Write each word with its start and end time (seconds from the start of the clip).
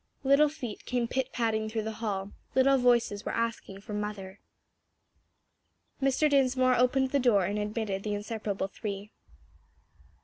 Little 0.23 0.49
feet 0.49 0.83
came 0.87 1.07
pitpatting 1.07 1.69
through 1.69 1.83
the 1.83 1.91
hall, 2.01 2.31
little 2.55 2.79
voices 2.79 3.23
were 3.23 3.35
asking 3.35 3.81
for 3.81 3.93
mother. 3.93 4.39
Mr. 6.01 6.27
Dinsmore 6.27 6.73
opened 6.75 7.11
the 7.11 7.19
door 7.19 7.45
and 7.45 7.59
admitted 7.59 8.01
the 8.01 8.15
inseparable 8.15 8.65
three. 8.67 9.11